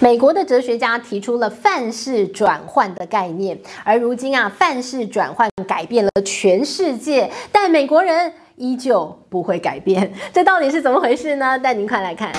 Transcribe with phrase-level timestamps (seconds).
[0.00, 11.58] 美国的哲学家提出了范式转换的概念，而如今啊，范式转换改变了全世界，但美国人依旧不会改变，这到底是怎么回事呢？
[11.58, 12.32] 带您快来看。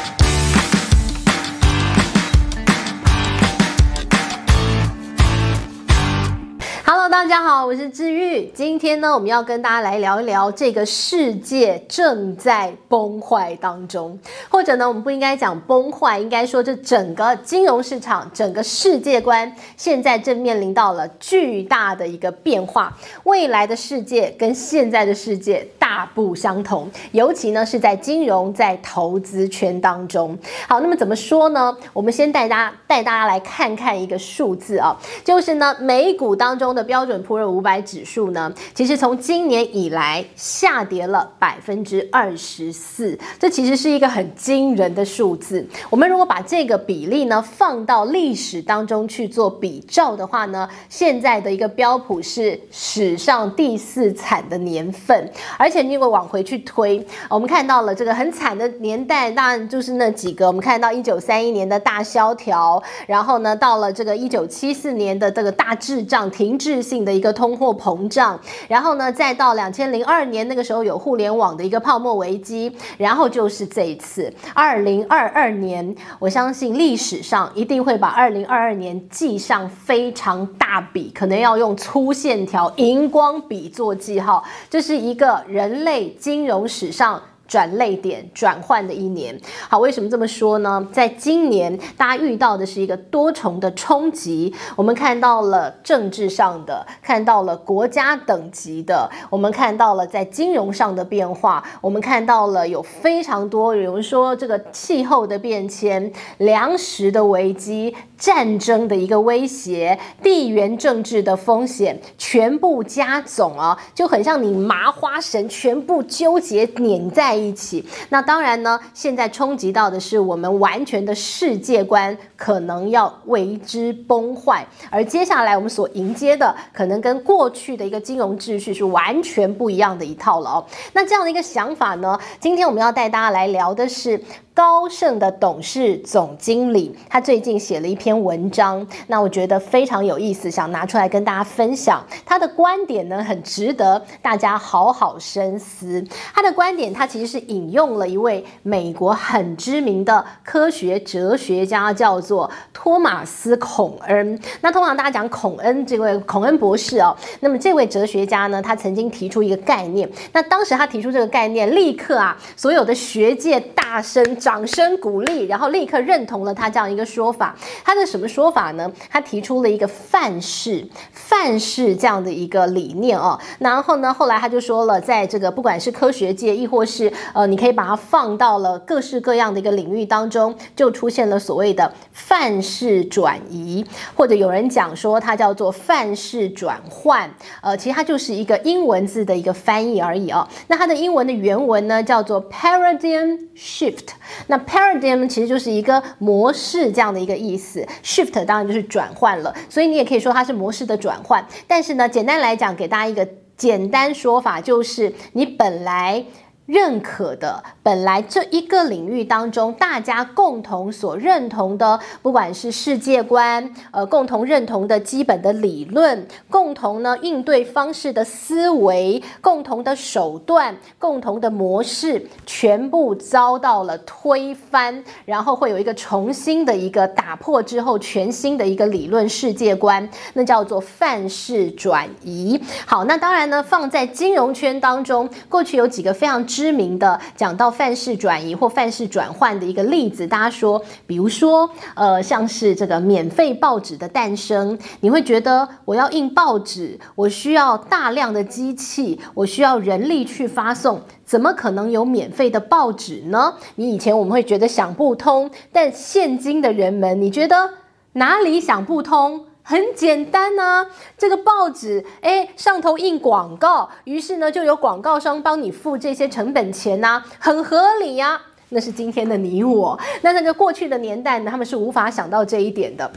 [7.14, 8.48] 大家好，我是治愈。
[8.56, 14.18] 今天呢，我们要跟大家来聊一聊这个世界正在崩坏当中，
[14.50, 22.92] 或者呢，我们不应该讲崩坏，应该说这整个金融市场、整个世界观现在正面临到了巨大的一个变化。
[23.26, 30.36] 未来的世界跟现在的世界大不相同，尤其呢是在金融、在投资圈当中。
[30.68, 31.78] 好，那么怎么说呢？
[31.94, 36.74] 我们先带大家带大家来看看一个数字啊，就是呢，美股当中。
[36.74, 45.68] 的标标准普尔五百指数呢，其实从今年以来下跌了百分之二十四，这其实是一个很惊人的数字。
[45.90, 66.54] 我们如果把这个比例呢放到历史当中去做比照的话呢，现在的一个标普是史上第四惨的年份，而且你如果往回去推，我们看到了这个很惨的年代，当然就是那几个，我们看到一九三一年的大萧条，然后呢到了这个一九七四年的这个大滞胀停。
[66.54, 87.20] 滞性的一个通货膨胀，然后呢，再到两千零二年那个时候有互联网的一个泡沫危机，然后就是这一次二零二二年，我相信历史上一定会把二零二二年记上非常大笔，可能要用粗线条、荧光笔做记号，这是一个人类金融史上。
[87.54, 89.40] 转泪点转换的一年，
[89.70, 90.88] 好，为什么这么说呢？
[90.92, 94.52] 在今年，大家遇到的是一个多重的冲击。
[94.76, 124.66] 我们看到了政治上的，看到了国家等级的，我们看到了在金融上的变化，我们看到了有非常多，比如说这个气候的变迁、粮食的危机、战争的一个威胁、地缘政治的风险，全部加总啊，就很像你麻花绳全部纠结拧在一起，那当然呢，现在冲击到的是我们完全的世界观，可能要为之崩坏。
[124.90, 130.66] 而接下来我们所迎接的，可能跟过去的一个金融秩序是完全不一样的一套了哦。
[130.94, 134.24] 那这样的一个想法呢，今天我们要带大家来聊的是。
[134.56, 142.06] 高盛的董事总经理，他最近写了一篇文章，那我觉得非常有意思，想拿出来跟大家分享。
[142.26, 146.04] 他的观点呢，很值得大家好好深思。
[146.34, 154.40] 他的观点，他其实是引用了一位美国很知名的科学哲学家，叫做托马斯·孔恩。
[154.62, 160.10] 那通常大家讲孔恩这位孔恩博士哦，那么这位哲学家呢，他曾经提出一个概念。
[160.32, 164.24] 那当时他提出这个概念，立刻啊，所有的学界大声。
[164.44, 167.56] 掌声鼓励，然后立刻认同了他这样一个说法。
[167.84, 168.92] 他的什么说法呢？
[169.10, 173.40] 他提出了一个范式，范式这样的一个理念哦。
[173.60, 187.30] 然后呢，后来他就说了，在这个不管是科学界，亦或是呃，你可以把它放到了各式各样的一个领域当中，就出现了所谓的范式转移，或者有人讲说它叫做范式转换。
[187.62, 190.48] 呃，其实它就是一个英文字的一个翻译而已哦。
[190.68, 194.10] 那它的英文的原文呢，叫做 paradigm shift。
[194.48, 201.46] 那 paradigm 其实就是一个模式这样的一个意思，shift 当然就是转换了，所以你也可以说它是模式的转换。
[201.68, 206.26] 但是呢，简单来讲，给大家一个简单说法，就是你本来。
[206.66, 232.58] 认可的，本来这一个领域当中，大家共同所认同的，不管是世界观，呃，共同认同的基本的理论，共同呢应对方式的思维，共同的手段，共同的模式，全部遭到了推翻，然后会有一个重新的一个打破之后，全新的一个理论世界观，那叫做范式转移。
[232.86, 236.42] 好，那当然呢，放在金融圈当中，过去有几个非常。
[236.54, 253.56] 知名的讲到范式转移或范式转换的一个例子，大家说，比如说，呃，像是这个免费报纸的诞生，你会觉得我要印报纸，我需要大量的机器，我需要人力去发送，怎么可能有免费的报纸呢？
[253.78, 257.72] 你以前我们会觉得想不通，但现今的人们，你觉得
[258.14, 259.48] 哪里想不通？
[259.64, 260.86] 很简单呐、
[261.18, 268.40] 这个报纸，哎，上头印广告，于是呢，就有广告商帮你付这些成本钱呐、很合理呀、
[268.70, 273.10] 那是今天的你我，那那个过去的年代呢，他们是无法想到这一点的。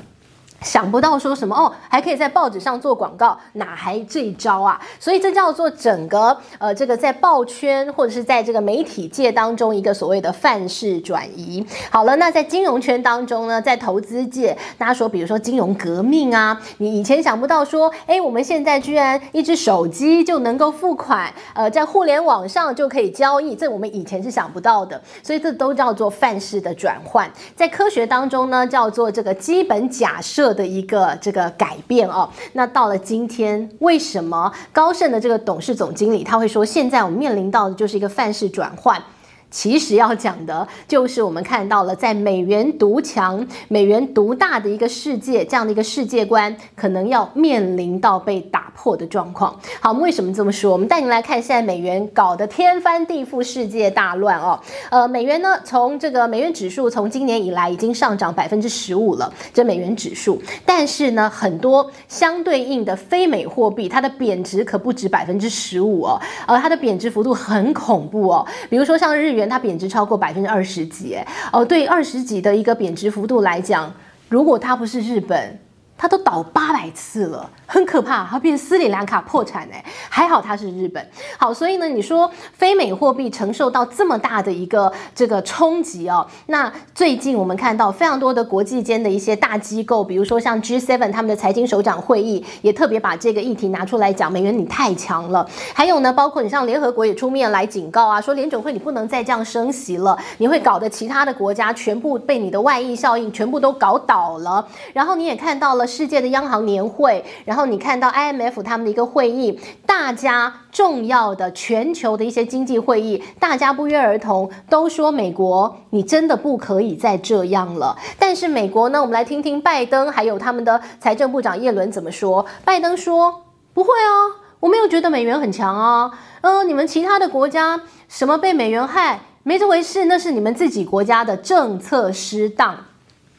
[0.62, 4.80] 想不到说什么哦，还可以在报纸上做广告，哪还这一招啊？
[4.98, 11.64] 所以这叫做整个呃，这个在报圈或者是在这个媒体界当中一个所谓的范式转移。
[11.90, 25.00] 好了，那在金融圈当中呢，在投资界，大家说，比如说金融革命啊，你以前想不到说，哎，我们现在居然一只手机就能够付款，呃，在互联网上就可以交易，这我们以前是想不到的。
[25.22, 27.30] 所以这都叫做范式的转换。
[27.54, 39.02] 在科学当中呢，叫做这个基本假设的一个这个改变哦，那到了今天，为什么高盛的这个董事总经理他会说，现在我们面临到的就是一个范式转换？
[39.50, 49.58] 其实要讲的就是我们看到了，在美元独强、美元独大的一个世界，这样的一个世界观，可能要面临到被打破的状况。
[49.80, 50.72] 好，我们为什么这么说？
[50.72, 54.60] 我们带您来看，现在美元搞得天翻地覆，世界大乱哦。
[54.90, 60.40] 呃，美元呢，从这个美元指数从今年以来已经上涨百分之十五了，这美元指数。
[60.66, 68.46] 但是呢，很多相对应的非美货币，它的贬值可不止百分之十五哦，呃，它的贬值幅度很恐怖哦。
[68.68, 69.48] 比如说像日元。
[69.48, 71.16] 它贬值超过百分之二十几，
[71.52, 73.92] 哦，对二十几的一个贬值幅度来讲，
[74.28, 75.58] 如果它不是日本，
[75.96, 77.50] 它都倒八百次了。
[77.68, 81.04] 很可怕，它变斯里兰卡破产哎，还好它是日本。
[81.36, 95.44] 好，所以呢，你说非美货币承受到这么大的一个这个冲击哦，那最近我们看到非常多的国际间的一些大机构，比如说像 G7 他们的财经首长会议，也特别把这个议题拿出来讲，美元你太强了。
[95.74, 104.64] 还有呢，包括你像联合国也出面来警告啊，说联准会你不能再这样升息了，你会搞得其他的国家全部被你的外溢效应全部都搞倒了。
[104.92, 107.66] 然后你也看到了世界的央行年会，然后。
[107.66, 117.98] 你看到 IMF 他们的一个会议，大家重要的全球的一些经济会议，大家不约而同都说美国，你真的不可以再这样了。
[118.20, 122.46] 但是美国呢，我们来听听拜登还有他们的财政部长耶伦怎么说。
[122.64, 123.42] 拜登说
[123.74, 126.16] ：“不会啊，我没有觉得美元很强啊。
[126.42, 132.76] 呃，你们其他的国家什么被美元害，没这回事，那是你们自己国家的政策失当。”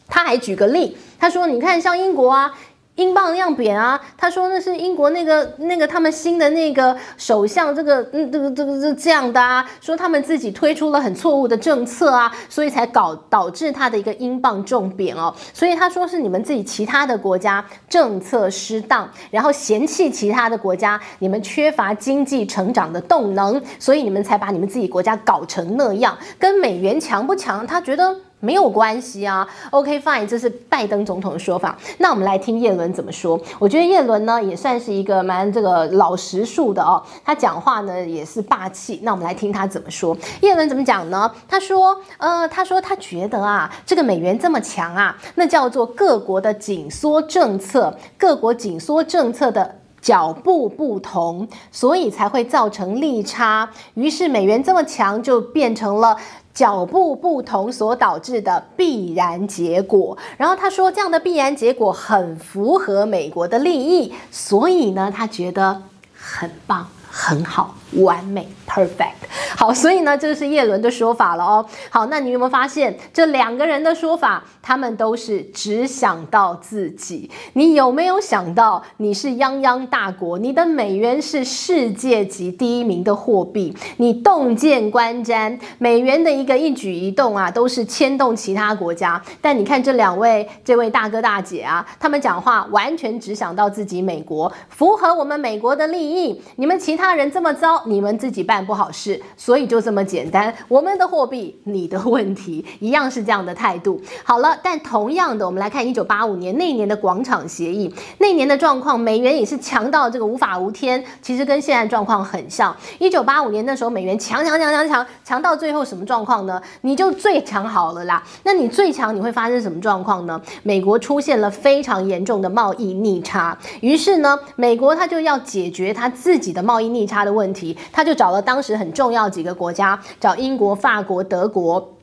[0.07, 2.53] 他还举个例，他说：“你看，像英国啊。”
[2.97, 28.15] 英镑量贬啊，他说那是英国那个那个他们新的那个首相这个嗯这个这个这这样的啊，说他们自己推出了很错误的政策啊，所以才搞导致他的一个英镑重贬哦，所以他说是你们自己其他的国家政策失当，然后嫌弃其他的国家你们缺乏经济成长的动能，所以你们才把你们自己国家搞成那样，跟美元强不强，他觉得。
[28.39, 31.75] 没有关系啊，OK fine，这是拜登总统的说法。
[31.97, 33.39] 那我们来听叶伦怎么说。
[33.57, 38.99] 我觉得叶伦呢也算是一个蛮这个老实树的哦，他讲话呢也是霸气。
[39.01, 40.15] 那我们来听他怎么说。
[40.41, 41.31] 叶伦怎么讲呢？
[41.47, 53.67] 他说，呃，他说他觉得啊，这个美元这么强啊，那叫做各国的紧缩政策，各国紧缩政策的脚步不同，所以才会造成利差。
[53.95, 56.15] 于是美元这么强，就变成了。
[56.57, 65.83] 脚步不同所导致的必然结果，然后他说这样的必然结果很符合美国的利益，所以呢，他觉得
[66.17, 66.87] 很棒。
[67.09, 69.13] 很好，完美，perfect。
[69.55, 71.65] 好，所以呢，这是叶伦的说法了哦。
[71.89, 77.29] 好，那你有没有发现这两个人的说法，他们都是只想到自己。
[77.53, 89.21] 你有没有想到，你是泱泱大国，你的美元是世界级第一名的货币，你洞见观瞻，美元的一个一举一动啊，都是牵动其他国家。
[89.41, 96.39] 但你看这两位，这位大哥大姐啊，他们讲话完全只想到自己美国，符合我们美国的利益。
[96.57, 97.07] 你们其他。
[97.17, 100.53] 人这么糟，你们自己办不好事，所以就这么简单。
[100.67, 103.99] 我们的货币，你的问题， 一样是这样的态度。
[104.23, 112.75] 好了，但同样的，我们来看一九八五年那一年的广场协议，那年的状况，美元也是强到这个无法无天，其实跟现在状况很像。
[112.99, 116.61] 一九八五年那时候，美元强强强强强强到最后什么状况呢？
[116.81, 118.23] 你就最强好了啦。
[118.43, 120.39] 那你最强，你会发生什么状况呢？
[120.61, 127.07] 美国出现了非常严重的贸易逆差，于是呢，美国他就要解决他自己的贸易逆。
[127.07, 131.96] 差的问题他就找了当时很重要几个国家，找英国、法国、德国。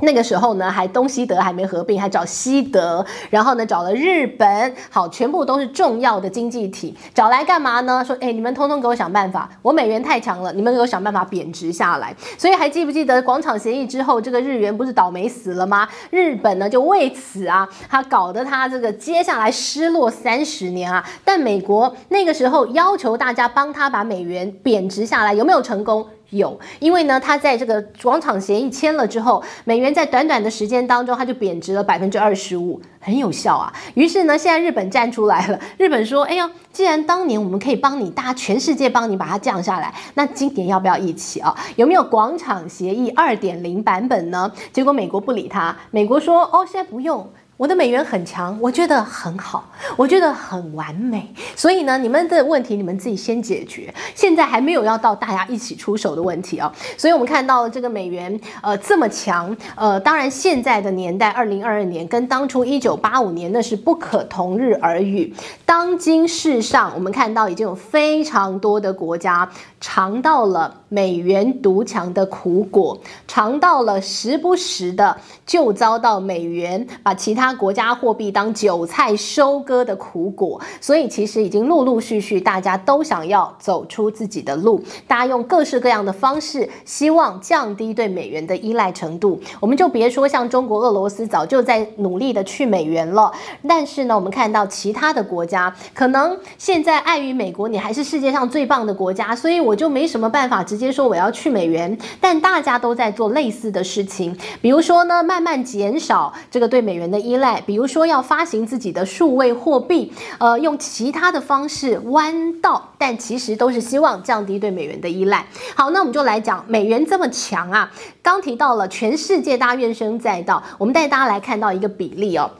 [0.00, 8.04] 那个时候呢，还东西德还没合并，还找西德，然后呢找了日本，好，全部都是重要的经济体，找来干嘛呢？
[8.04, 12.14] 说，哎，你们通通给我想办法，我美元太强了，你们给我想办法贬值下来。
[12.36, 15.88] 所以还记不记得广场协议之后，这个日元不是倒霉死了吗？
[16.10, 21.04] 日本呢就为此啊，他搞得他这个接下来失落三十年啊。
[21.24, 26.06] 但美国那个时候要求大家帮他把美元贬值下来，有没有成功？
[26.30, 33.72] 有，因为呢，它在这个广场协议签了之后，美元在短短的时间当中，它就贬值了百分之二十五，很有效啊。
[33.94, 41.54] 于是呢，现在日本站出来了，日本说：“哎呀，既然当年我们可以帮你，大家全世界帮你把它降下来，那今年要不要一起啊？
[41.76, 51.32] 有没有广场协议二点零版本呢？”结果美国不理他，美国说：“哦，现在不用。”我的美元很强，我觉得很好，我觉得很完美。
[51.54, 53.94] 所以呢，你们的问题你们自己先解决。
[54.12, 56.72] 现在还没有要到大家一起出手的问题啊。
[56.96, 65.32] 所以我们看到这个美元呃这么强，呃，当然现在的年代，二零二二年跟当初一九八五年那是不可同日而语。
[65.64, 69.48] 当今世上，我们看到已经有非常多的国家
[69.86, 72.98] 尝到了美元独强的苦果，
[73.28, 75.14] 尝到了时不时的
[75.44, 77.54] 就遭到美元把其他。
[77.54, 89.38] 国家货币当韭菜收割的苦果，所以其实已经陆陆续续，大家都想要走出自己的路，大家用各式各样的方式，希望降低对美元的依赖程度。
[89.60, 93.30] 我们就别说像中国、俄罗斯早就在努力的去美元了，
[93.68, 101.98] 但是呢，我们看到其他的国家，可能现在碍于美国，你还是世界上最棒的国家，所以我我就没什么办法直接说我要去美元。
[102.20, 107.24] 但大家都在做类似的事情，比如说呢，慢慢减少这个对美元的。
[107.24, 115.46] 依赖，比如说要发行自己的数位货币，呃，用其他的方式弯道，但其实都是希望降低对美元的依赖。
[115.74, 117.90] 好，那我们就来讲美元这么强啊，
[118.22, 122.50] 刚提到了全世界大家怨声载道，我们带大家来看到一个比例哦。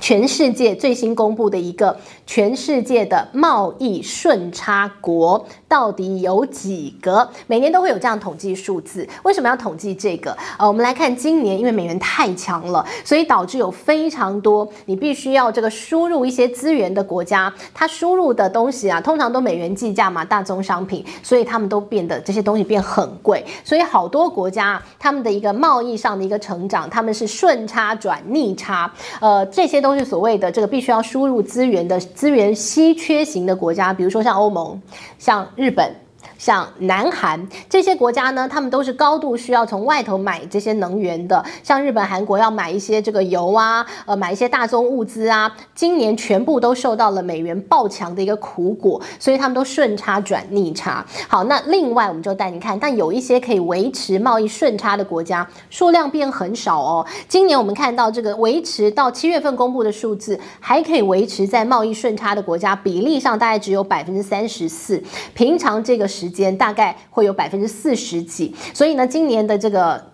[0.00, 7.30] 全世界最新公布的一个全世界的贸易顺差国到底有几个？
[7.46, 9.08] 每年都会有这样统计数字。
[9.22, 10.36] 为什么要统计这个？
[10.58, 23.44] 呃，我们来看今年，因为美元太强了，所以导致有非常多你必须要这个输入一些资源的国家，它输入的东西啊，通常都美元计价嘛，大宗商品，所以他们都变得这些东西变很贵。
[23.62, 29.92] 所以好多国家他们的一个贸易上的一个成长，他们是顺差转逆差，呃，这些都。
[29.92, 34.80] 都是所谓的这个必须要输入资源的资源稀缺型的国家，比如说像欧盟、
[35.18, 35.92] 像日本。
[36.42, 41.44] 像南韩这些国家呢，他们都是高度需要从外头买这些能源的。
[41.62, 51.06] 像日本、韩国要买一些这个油啊，呃，买一些大宗物资啊，今年全部都受到了美元暴强的一个苦果，所以他们都顺差转逆差。
[51.28, 57.06] 好，那另外我们就带你看，但有一些可以维持贸易顺差的国家数量变很少哦。
[57.28, 65.00] 今年我们看到这个维持到七月份公布的数字，还可以维持在贸易顺差的国家比例上，大概只有百分之三十四。
[65.34, 70.11] 平常这个时间大概会有百分之四十几，所以呢，今年的这个。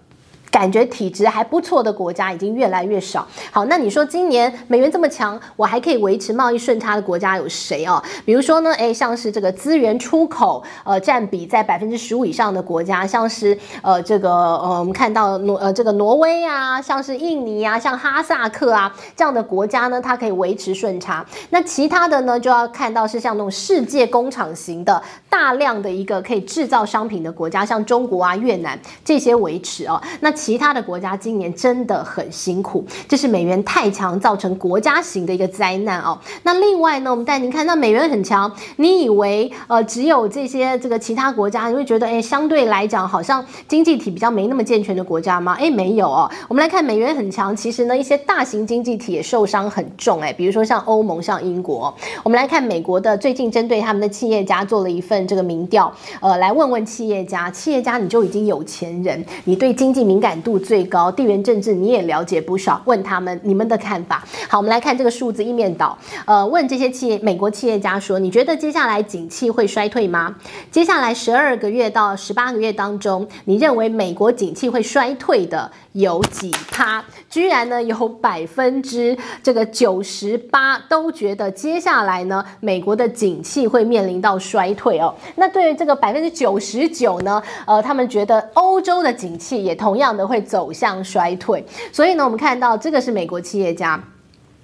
[0.51, 3.27] 感觉体质还不错的国家已经越来越少。
[3.51, 8.03] 好，那你说今年美元这么强，我还可以维持贸易顺差的国家有谁啊？
[8.25, 21.25] 比如说呢，诶，像是这个资源出口呃占比在百分之十五以上的国家，像是呃这个呃我们看到挪呃这个挪威啊，像是印尼啊，像哈萨克啊这样的国家呢，它可以维持顺差。
[21.51, 30.01] 那其他的呢，就要看到是像那种世界工厂型的大量的一个可以制造商品的国家，像中国啊、越南这些维持哦。
[30.21, 36.17] 那其他的国家今年真的很辛苦，这是美元太强造成国家型的一个灾难哦。
[36.45, 45.57] 那另外呢，我们带您看，那美元很强，你以为呃只有这些这个其他国家，你会觉得哎，相对来讲好像经济体比较没那么健全的国家吗？
[45.59, 46.31] 哎，没有哦。
[46.47, 51.93] 我们来看美元很强，其实呢一些大型经济体也受伤很重哎，比如说像欧盟、像英国。
[52.23, 60.28] 我们来看美国的最近针对他们的企业家做了一份这个民调，呃，来问问企业家，企业家你就已经有钱人，你对经济敏感。
[60.29, 64.23] 感度最高，地缘政治你也了解不少，问他们你们的看法。
[64.47, 70.37] 好，我们来看这个数字一面倒，呃，问这些企业美国企业家说，你觉得接下来景气会衰退吗？
[70.71, 77.05] 接下来十二个月到十八个月当中，你认为美国景气会衰退的有几趴？
[77.29, 85.13] 居然呢有百分之这个九十八都觉得接下来呢美国的景气会面临到衰退哦。
[85.35, 90.29] 那对于这个百分之九十九呢，呃，他们觉得欧洲的景气也同样的。
[90.29, 93.99] 会走向衰退，所以呢，我们看到这个是美国企业家。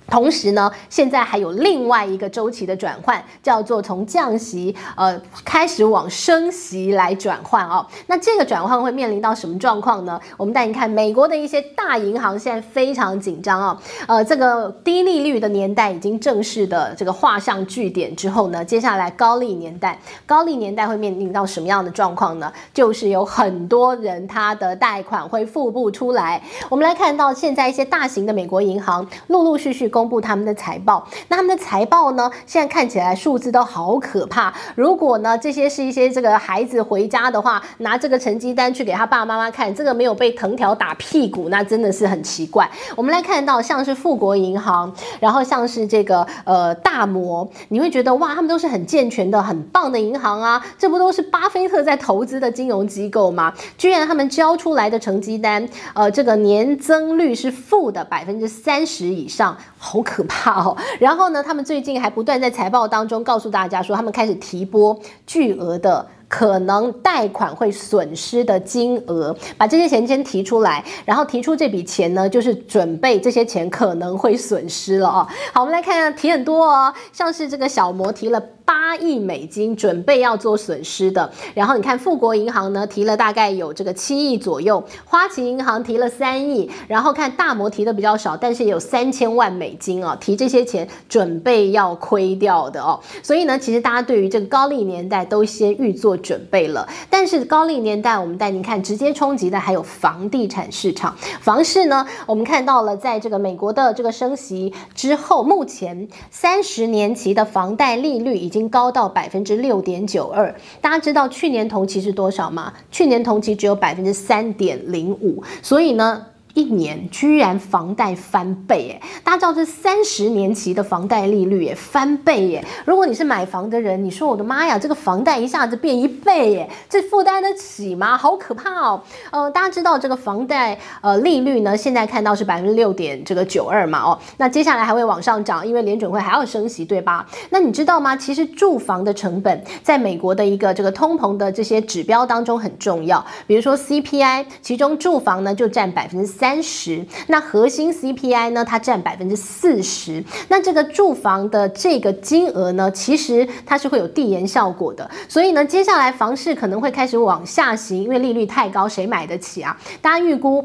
[0.08, 7.86] 同时呢，现在还有另外一个周期的转换，叫做从降息呃开始往升息来转换哦。
[8.06, 10.20] 那这个转换会面临到什么状况呢？
[10.36, 13.78] 我们带你看美国的一些大银行现在非常紧张哦。
[14.06, 22.52] 呃，这个低利率的年代已经正式的这个画上句点之后呢，接下来高利年代，高利年代会面临到什么样的状况呢？
[22.74, 26.42] 就是有很多人他的贷款会付不出来。
[26.68, 29.90] 我们来看到现在一些大型的美国银行陆陆续续。
[29.94, 31.06] 公布他们的财报。
[31.28, 34.52] 那他们的财报呢，现在看起来数字都好可怕。
[34.74, 42.68] 如果呢，这些是一些这个孩子回家的话，拿这个成绩单去给他爸爸妈妈看，这个没有被藤条打屁股，那真的是很奇怪。
[42.96, 53.52] 我们来看到像是富国银行，然后像是这个呃大摩，你会觉得哇，他们都是很健全的、很棒的银行啊，这不都是巴菲特在投资的金融机构吗？
[53.78, 60.74] 居然他们交出来的成绩单，呃，这个年增率是负的百分之三十以上，好可怕哦。
[60.98, 66.06] 然后呢，他们最近还不断在财报当中告诉大家说，他们开始提拨巨额的。
[66.28, 75.26] 可能贷款会损失的金额，把这些钱先提出来，然后提出这笔钱呢，就是准备这些钱可能会损失了哦。
[75.52, 81.30] 好，我们来看一下，提很多哦，像是这个小摩提了八亿美金，准备要做损失的。
[81.54, 92.98] 然后你看富国银行呢，提了大概有这个七亿左右，花旗银行提了三亿，然后看大摩提的比较少，但是也有三千万美金哦，提这些钱准备要亏掉的哦。
[93.22, 96.14] 所以呢，其实大家对于这个高利年代都先预做。
[96.24, 101.14] 准备了，但是高利年代，我们带您看，直接冲击的还有房地产市场。
[101.42, 110.54] 房市呢，我们看到了，在这个美国的这个升息之后，目前三十年期的房贷利率已经高到百分之六点九二。
[110.80, 112.72] 大家知道去年同期是多少吗？
[112.90, 115.42] 去年同期只有百分之三点零五。
[115.62, 122.64] 所以呢，一年居然房贷翻倍诶，大家知道这三十年期的房贷利率诶翻倍耶！
[122.84, 128.16] 如果你是买房的人，你说我的妈呀，这个房贷一下子变一倍耶，这负担得起吗？
[128.16, 129.02] 好可怕哦！
[129.32, 137.26] 呃，大家知道这个房贷呃利率呢，现在看到是百分之六点这个九二嘛哦，那接下来还会往上涨，因为联准会还要升息，对吧？
[137.50, 138.16] 那你知道吗？
[138.16, 146.43] 其实住房的成本在美国的一个这个通膨的这些指标当中很重要，比如说 CPI，其中住房呢就占百分之三。
[146.44, 148.62] 三十，那核心 CPI 呢？
[148.62, 150.22] 它占百分之四十。
[150.48, 155.10] 那这个住房的这个金额呢，其实它是会有递延效果的。
[155.26, 159.74] 所以呢，接下来房市可能会开始往下行，因为利率太高，谁买得起啊？
[160.02, 160.62] 大家预估。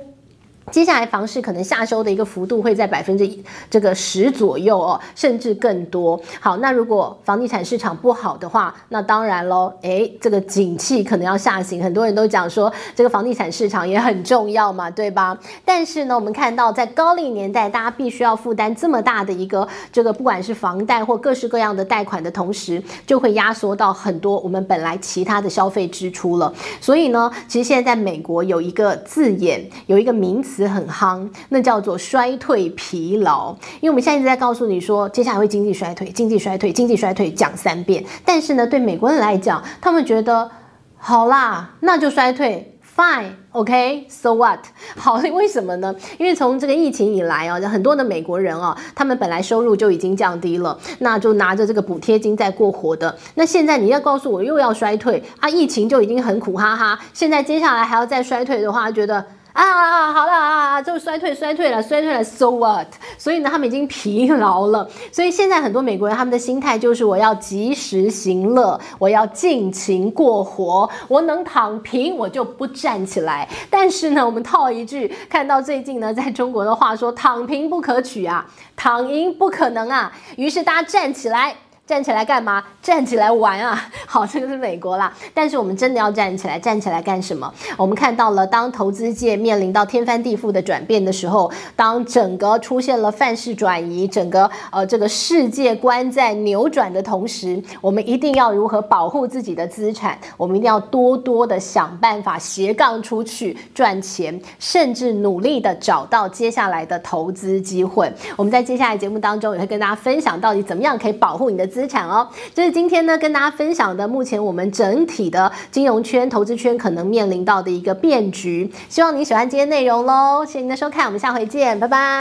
[0.72, 3.30] 接下来房市可能下修的一个幅度会在百分之
[3.70, 6.20] 这个十左右哦，甚至更多。
[6.40, 11.82] 好，那如果房地产市场不好的话，那当然喽，诶，这个景气可能要下行。
[11.84, 15.38] 很多人都讲说，这个房地产市场也很重要嘛，对吧？
[15.66, 26.54] 但是呢，我们看到在高利年代，大家必须要负担这么大的一个这个不管是房贷或各式各样的贷款的同时，就会压缩到很多我们本来其他的消费支出了。
[26.80, 30.59] 所以呢，其实现在在美国有一个字眼，有一个名词。
[30.68, 33.56] 很夯，那叫做衰退疲劳。
[33.82, 38.04] 因为我们现在一直在告诉你说，接下来会经济衰退，经济衰退，经济衰退，讲三遍。
[38.26, 40.50] 但是呢，对美国人来讲，他们觉得
[40.98, 44.60] 好啦，那就衰退，fine，OK，so what？
[44.98, 45.96] 好，为什么呢？
[46.18, 53.18] 因为从这个疫情以来啊，很多的美国人啊，他们本来收入就已经降低了，那就拿着这个补贴金在过活的。
[53.36, 59.26] 那现在你要告诉我又要衰退啊，疫情就已经很苦哈哈，现在接下来还要再衰退的话，觉得。
[59.54, 62.88] 啊，好了啊，就衰退衰退了，衰退了，so what？
[63.18, 64.88] 所以呢，他们已经疲劳了。
[65.12, 73.48] 所以现在很多美国人他们的心态就是我要及时行乐，我要尽情过活，我能躺平我就不站起来。
[73.70, 80.12] 但是呢，我们套一句，看到最近呢，在中国的话说，躺平不可取啊，躺赢不可能啊。
[80.38, 81.56] 于是大家站起来。
[81.90, 82.64] 站起来干嘛？
[82.84, 83.90] 站起来玩啊！
[84.06, 85.12] 好，这个是美国啦。
[85.34, 87.52] 但是我们真的要站起来，站起来干什么？
[87.76, 100.16] 我们看到了，当投资界面临到天翻地覆的转变的时候，当整个出现了范式转移，整个呃这个世界观在扭转的同时，我们一定要如何保护自己的资产？
[100.38, 108.14] 我们一定要多多的想办法斜杠出去赚钱，甚至努力的找到接下来的投资机会。
[108.36, 111.79] 我们在接下来节目当中也会跟大家分享到底怎么样可以保护你的资。
[111.80, 118.70] 资产哦，这是今天呢跟大家分享的，目前我们整体的金融圈、投资圈可能面临到的一个变局。
[118.90, 122.18] 希望你喜欢今天内容喽，谢谢您的收看，我们下回见，拜拜。